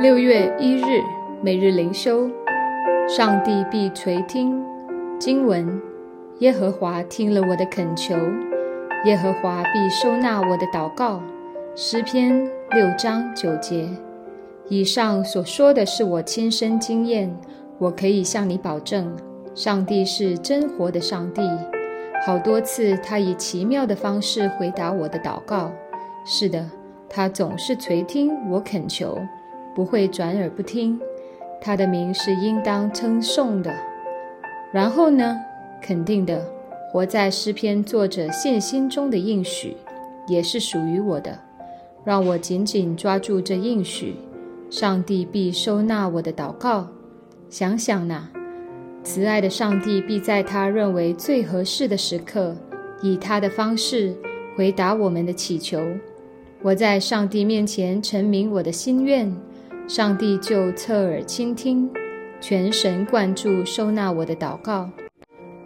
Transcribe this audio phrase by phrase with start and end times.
[0.00, 1.02] 六月一日，
[1.42, 2.26] 每日灵修，
[3.06, 4.64] 上帝必垂听。
[5.18, 5.78] 经文：
[6.38, 8.16] 耶和华听了我的恳求，
[9.04, 11.20] 耶和华必收纳我的祷告。
[11.76, 13.90] 诗篇六章九节。
[14.70, 17.30] 以上所说的是我亲身经验，
[17.76, 19.14] 我可以向你保证，
[19.54, 21.42] 上帝是真活的上帝。
[22.24, 25.70] 好多次，他以奇妙的方式回答我的祷告。
[26.24, 26.70] 是的，
[27.06, 29.18] 他总是垂听我恳求。
[29.74, 30.98] 不会转耳不听，
[31.60, 33.74] 他的名是应当称颂的。
[34.72, 35.36] 然后呢，
[35.82, 36.44] 肯定的，
[36.92, 39.76] 活在诗篇作者信心中的应许，
[40.28, 41.38] 也是属于我的。
[42.04, 44.16] 让我紧紧抓住这应许，
[44.70, 46.88] 上帝必收纳我的祷告。
[47.48, 48.28] 想想呐，
[49.02, 52.56] 慈爱的上帝必在他认为最合适的时刻，
[53.02, 54.14] 以他的方式
[54.56, 55.82] 回答我们的祈求。
[56.62, 59.34] 我在上帝面前陈明我的心愿。
[59.90, 61.90] 上帝就侧耳倾听，
[62.40, 64.88] 全神贯注收纳我的祷告，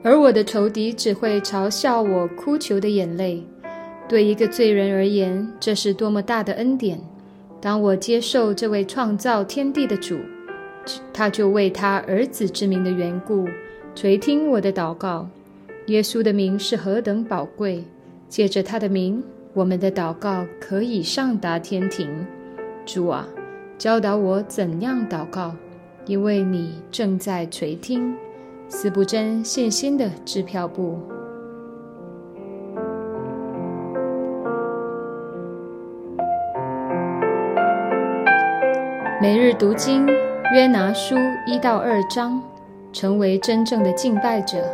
[0.03, 3.47] 而我的仇敌只会嘲笑我哭求的眼泪。
[4.09, 6.99] 对一个罪人而言，这是多么大的恩典！
[7.61, 10.19] 当我接受这位创造天地的主，
[11.13, 13.47] 他就为他儿子之名的缘故
[13.95, 15.29] 垂听我的祷告。
[15.89, 17.85] 耶稣的名是何等宝贵！
[18.31, 22.09] 借着他的名，我们的祷告可以上达天庭。
[22.87, 23.29] 主啊！
[23.77, 25.53] 教导我怎样祷告，
[26.07, 28.15] 因为你正在垂听。
[28.69, 30.99] 四不真信心的支票部。
[39.21, 40.07] 每日读经
[40.55, 41.15] 约拿书
[41.47, 42.43] 一到二章，
[42.93, 44.65] 成为真正的敬拜者。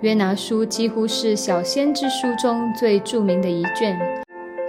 [0.00, 3.98] 约拿书几乎是小先知书中最著名的一卷，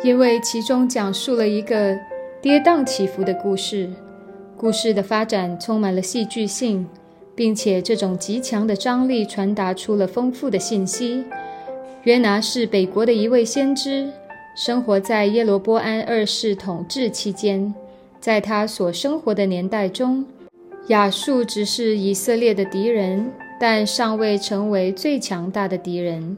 [0.03, 1.97] 因为其中讲述了一个。
[2.41, 3.87] 跌宕起伏的故事，
[4.57, 6.87] 故事的发展充满了戏剧性，
[7.35, 11.23] 并且这种极强的张力传达出了丰富的信息。
[12.03, 14.09] 约拿是北国的一位先知，
[14.57, 17.71] 生活在耶罗波安二世统治期间。
[18.19, 20.25] 在他所生活的年代中，
[20.87, 26.35] 亚述只是以色列的敌人，但尚未成为最强大的敌人。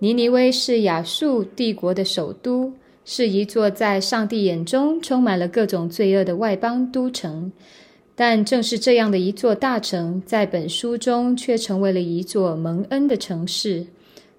[0.00, 2.74] 尼尼微是亚述帝国的首都。
[3.12, 7.50] 是一座在上帝眼中充满了各种罪恶的外邦都城，
[8.14, 13.84] 但正是这样的一座大城，在本书中却成为了一座蒙恩的城市。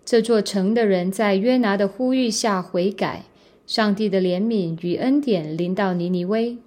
[0.06, 3.26] 这座城的人在约拿的呼吁下悔改，
[3.68, 6.58] 上帝的怜悯与恩典临到尼尼微。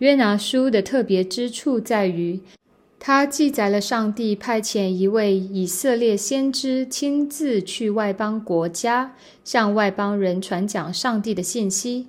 [0.00, 2.40] 约拿书的特别之处在于。
[3.00, 9.14] 他记载了上帝派遣一位以色列先知亲自去外邦国家，
[9.44, 12.08] 向外邦人传讲上帝的信息。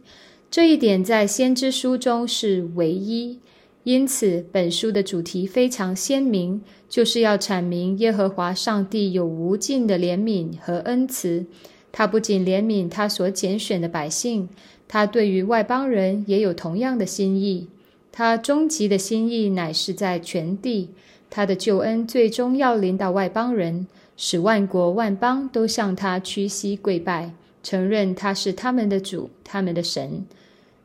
[0.49, 3.37] 这一点在先知书中是唯一，
[3.83, 11.45] 因此本书的主题非常鲜明，就是要阐明耶和华上帝有无尽的怜悯和恩慈。
[11.91, 14.49] 他不仅怜悯他所拣选的百姓，
[14.87, 17.67] 他对于外邦人也有同样的心意。
[18.11, 20.89] 他终极的心意乃是在全地，
[21.29, 23.87] 他的救恩最终要临到外邦人，
[24.17, 27.31] 使万国万邦都向他屈膝跪拜，
[27.63, 30.25] 承认他是他们的主，他们的神。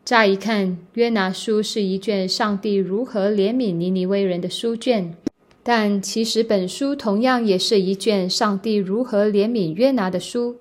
[0.05, 5.15] 乍一看，约拿书是一卷上帝如何怜悯尼尼微人的书卷，
[5.63, 10.57] 但其实本书同样也是一卷上帝如何怜悯约拿的书。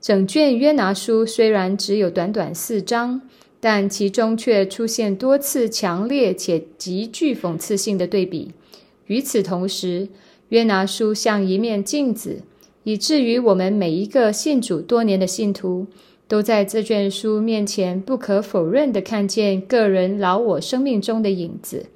[0.00, 3.22] 整卷约拿书虽然只有短短四章。
[3.60, 8.52] 但其中却出现多次强烈且极具讽刺性的对比。
[9.06, 10.08] 与此同时，
[10.50, 12.42] 约拿书像一面镜子，
[12.84, 15.86] 以至于我们每一个信主多年的信徒，
[16.26, 21.86] 都在这卷书面前不可否认地看见个人老我生命中的影子。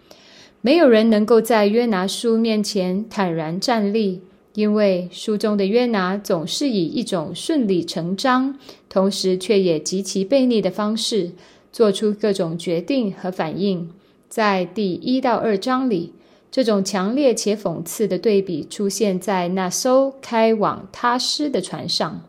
[0.61, 4.21] 没有人能够在约拿书面前坦然站立，
[4.55, 8.59] 因为书中的约拿总是以一种顺理成章，
[8.89, 11.33] 同时却也极其悖逆的方式。
[11.72, 13.89] 做出各种决定和反应，
[14.28, 16.13] 在第一到二章里，
[16.51, 22.21] 这种强烈且讽刺的对比出现在那艘开往他施的船上。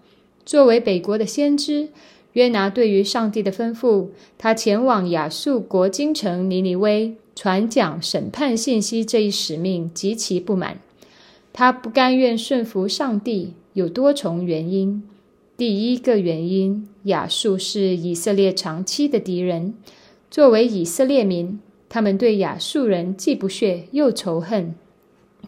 [0.46, 1.90] 作为北国的先知，
[2.32, 4.08] 约拿对于上帝的吩咐，
[4.38, 10.80] 他前往亚述国京城尼尼微传讲审判信息这一使命极其不满。
[11.52, 15.04] 他不甘愿顺服上帝，有多重原因。
[15.56, 19.76] 第一个原因，亚述是以色列长期的敌人。
[20.32, 24.74] 作为以色列民，他们对亚述人既不屑又仇恨。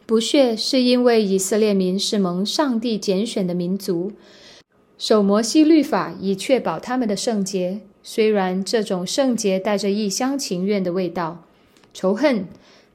[0.06, 4.12] 不屑是因为以色列民是蒙上帝拣选的民族，
[5.00, 7.80] 守摩西律法以确保他们的圣洁。
[8.04, 11.46] 虽然这种圣洁带着一厢情愿的味道，
[11.92, 12.46] 仇恨，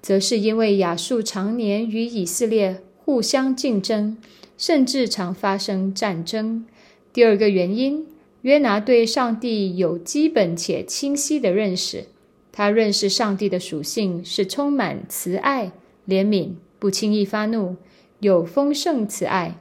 [0.00, 4.16] 则是因为亚述常年与以色列互相竞争，
[4.56, 6.64] 甚至常发生战争。
[7.12, 8.06] 第二个原因，
[8.42, 12.04] 约拿对上帝有基本且清晰的认识，
[12.52, 15.72] 他认识上帝的属性是充满慈爱、
[16.06, 17.76] 怜悯，不轻易发怒，
[18.20, 19.56] 有丰盛慈爱。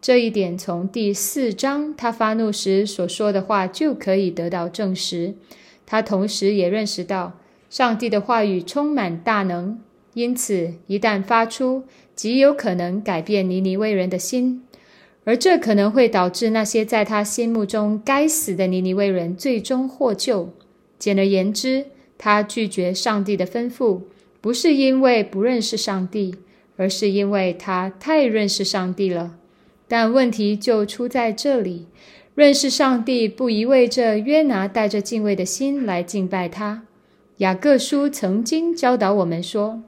[0.00, 5.34] 这一点从第四章他发怒时所说的话就可以得到证实。
[5.86, 7.38] 他同时也认识到。
[7.70, 9.80] 上帝的话语充满大能，
[10.12, 11.84] 因此一旦发出，
[12.14, 14.62] 极有可能改变尼尼微人的心，
[15.24, 20.52] 而这可能会导致那些在他心目中该死的尼尼微人最终获救。
[20.98, 21.86] 简而言之，
[22.18, 24.02] 他拒绝上帝的吩咐，
[24.40, 26.34] 不是因为不认识上帝，
[26.76, 29.36] 而是因为他太认识上帝了。
[29.86, 31.86] 但问题就出在这里：
[32.34, 36.84] 认识上帝不意味着约拿带着敬畏的心来敬拜他。
[37.38, 39.82] 雅各书曾经教导我们说，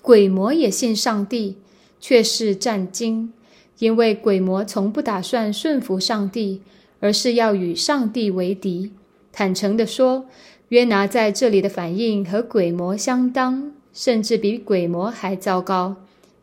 [0.00, 1.58] 鬼魔也信上帝，
[2.00, 3.32] 却是战惊，
[3.82, 6.62] 因为鬼魔从不打算顺服上帝，
[7.00, 8.92] 而是要与上帝为敌。
[9.32, 10.26] 坦诚地说，
[10.68, 15.96] 约拿在这里的反应和鬼魔相当，甚至比鬼魔还糟糕，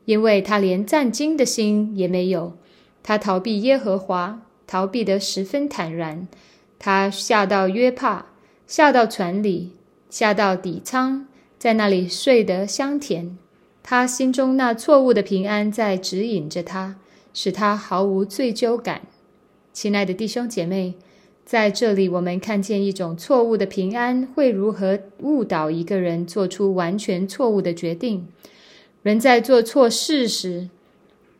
[0.03, 2.57] 因为他连战惊的心也没有。
[3.01, 6.27] 他逃避耶和华，逃避得十分坦然。
[6.77, 8.25] 他下到约帕，
[8.67, 9.71] 下到船里。
[10.09, 11.25] 下到底舱，
[11.57, 13.37] 在那里睡得香甜。
[13.81, 16.97] 他心中那错误的平安在指引着他，
[17.41, 19.03] 使他毫无罪疚感。
[19.71, 20.95] 亲爱的弟兄姐妹，
[21.45, 28.27] 在这里我们看见一种错误的平安会如何误导一个人做出完全错误的决定。
[29.03, 30.67] 人在做错事时，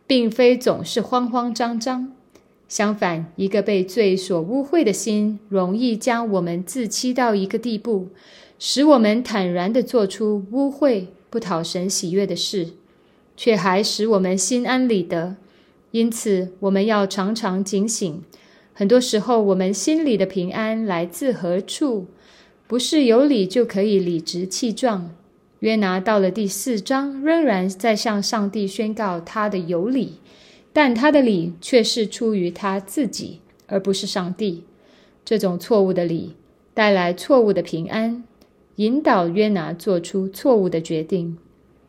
[0.07, 2.13] 并非总是慌慌张张。
[2.69, 8.07] 相反，一个被罪所污秽的心，容易将我们自欺到一个地步。
[8.57, 12.69] 使我们坦然地做出污秽、不讨神喜悦的事，
[13.35, 15.35] 却还使我们心安理得。
[15.91, 18.23] 因此，我们要常常警醒。
[18.73, 22.07] 很多时候，我们心里的平安来自何处？
[22.67, 25.09] 不是有理就可以理直气壮。
[25.59, 30.19] 约拿到了第四章，仍然在向上帝宣告他的有理，
[30.71, 34.63] 但他的理却是出于他自己，而不是上帝。
[35.25, 36.35] 这种错误的理
[36.73, 38.23] 带来错误的平安。
[38.77, 41.37] 引导约拿做出错误的决定。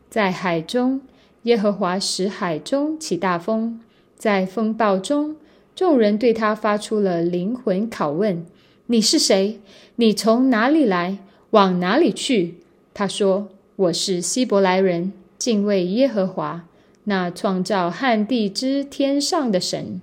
[0.09, 0.99] 在海中，
[1.43, 3.79] 耶和华使海中起大风，
[4.21, 5.35] 在风暴中，
[5.75, 8.45] 众人对他发出了灵魂拷问
[8.85, 9.59] ：“你是谁？
[9.95, 11.17] 你从哪里来？
[11.49, 12.57] 往哪里去？”
[12.93, 16.67] 他说：“我是希伯来人，敬畏耶和华，
[17.05, 19.99] 那创造旱地之天上的神。”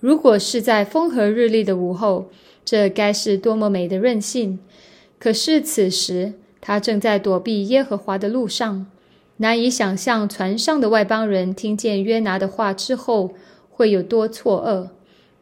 [0.00, 2.28] 如果是在风和日丽的午后，
[2.64, 4.58] 这该是多么美的任性！
[5.20, 8.86] 可是此时，他正在躲避耶和华的路上，
[9.42, 13.34] 难以想象船上的外邦人听见约拿的话之后
[13.68, 14.90] 会有多错愕。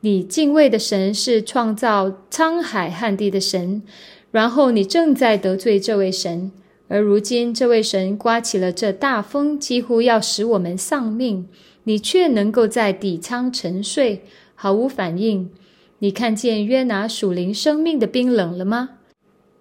[0.00, 3.82] 你敬畏的神是创造沧海旱地的神，
[4.31, 6.50] 然后你正在得罪这位神，
[6.88, 11.47] 而如今这位神刮起了这大风，几乎要使我们丧命，
[11.85, 14.25] 你却能够在底舱沉睡，
[14.55, 15.50] 毫无反应。
[15.99, 18.92] 你看见约拿属灵生命的冰冷了吗？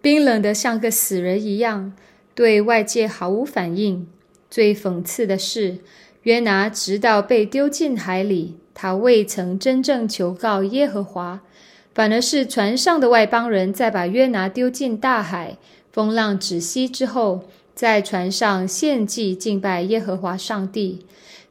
[0.02, 1.92] 冰冷的像个死人一样，
[2.34, 4.08] 对外界毫无反应。
[4.50, 5.78] 最讽刺的是，
[6.24, 11.42] 约拿直到被丢进海里，他未曾真正求告耶和华，
[11.94, 15.58] 反而是船上的外邦人在把约拿丢进大海，
[15.92, 17.44] 风浪止息之后，
[17.76, 21.06] 在船上献祭敬拜耶和华上帝。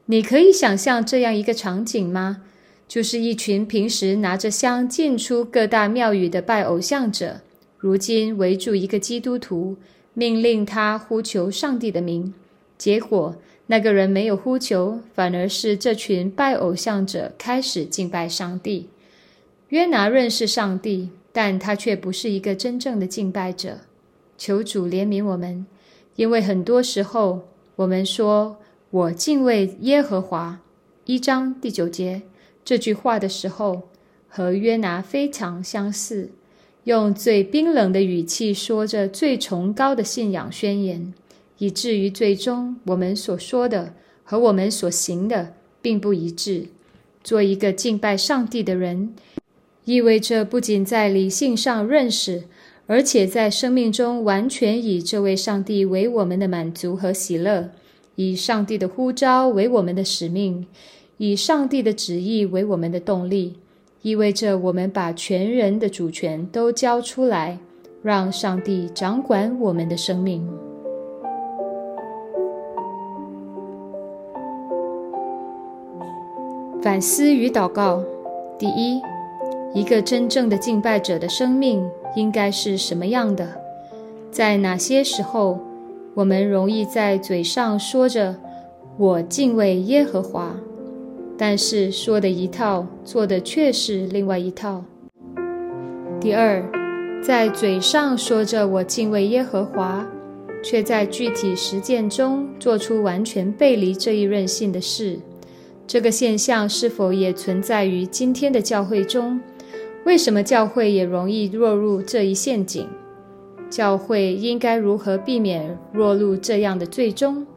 [0.07, 2.43] 你可以想象这样一个场景吗？
[2.87, 7.41] 就是一群平时拿着香进出各大庙宇的拜偶像者。
[7.77, 9.77] 如今围住一个基督徒，
[10.15, 12.33] 命令他呼求上帝的名，
[12.79, 13.35] 结果
[13.67, 18.89] 那个人没有呼求，反而是这群拜偶像者开始敬拜上帝。
[19.67, 23.81] 约拿认识上帝，但他却不是一个真正的敬拜者。
[24.35, 25.67] 求主怜悯我们，
[26.15, 28.57] 因为很多时候我们说
[28.89, 30.61] “我敬畏耶和华”，
[31.05, 32.23] 一章第九节
[32.65, 33.89] 这句话的时候，
[34.27, 36.31] 和约拿非常相似。
[36.85, 41.13] 用最冰冷的语气说着最崇高的信仰宣言，
[41.59, 46.65] 以至于最终我们所说的和我们所行的并不一致。
[47.23, 49.13] 做一个敬拜上帝的人，
[49.85, 52.43] 意味着不仅在理性上认识，
[52.87, 57.71] 而且在生命中完全以这位上帝为我们的满足和喜乐，
[58.15, 60.65] 以上帝的呼召为我们的使命，
[61.17, 63.57] 以上帝的旨意为我们的动力。
[64.01, 67.59] 意味着我们把全人的主权都交出来，
[68.01, 70.68] 让上帝掌管我们的生命。
[76.81, 78.01] 反思与祷告：
[78.57, 79.01] 第一，
[79.73, 83.45] 一个真正的敬拜者的生命应该是什么样的？
[84.31, 85.59] 在哪些时候，
[86.13, 88.33] 我们容易在嘴上说着
[88.97, 90.55] “我敬畏耶和华”，
[91.37, 94.81] 但是说的一套，做的却是另外一套？
[96.21, 96.63] 第二，
[97.21, 100.07] 在嘴上说着“我敬畏耶和华”，
[100.63, 105.19] 却在具体实践中做出完全背离这一任性的事。
[105.89, 109.41] 这个现象是否也存在于今天的教会中？
[110.05, 112.87] 为什么教会也容易落入这一陷阱？
[113.71, 117.47] 教会应该如何避免落入这样的最终？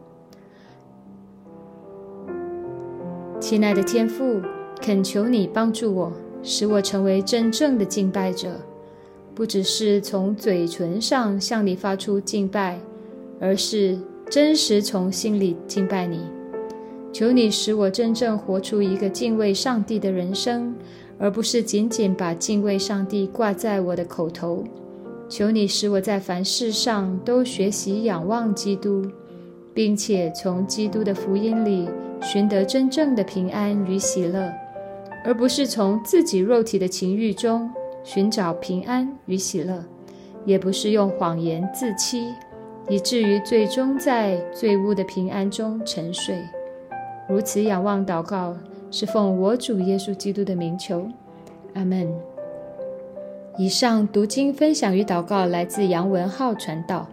[3.39, 4.41] 亲爱的天父，
[4.81, 6.11] 恳求你帮助我，
[6.43, 8.59] 使我成为真正的敬拜者，
[9.35, 12.81] 不只是从嘴唇上向你发出敬拜，
[13.39, 13.99] 而是
[14.31, 16.21] 真实从心里敬拜你。
[17.13, 20.75] 求你使我真正活出一个敬畏上帝的人生，
[21.19, 24.65] 而不是仅仅把敬畏上帝挂在我的口头。
[25.29, 29.03] 求你使我在凡事上都学习仰望基督，
[29.75, 31.89] 并且从基督的福音里
[32.23, 34.51] 寻得真正的平安与喜乐，
[35.25, 37.71] 而不是从自己肉体的情欲中
[38.03, 39.85] 寻找平安与喜乐，
[40.45, 42.27] 也不是用谎言自欺，
[42.89, 46.43] 以至于最终在罪恶的平安中沉睡。
[47.29, 48.57] 如此仰望祷告，
[48.91, 51.07] 是奉我主耶稣基督的名求，
[51.75, 52.13] 阿门。
[53.59, 57.07] 以上读经分享与祷告来自杨文浩传道。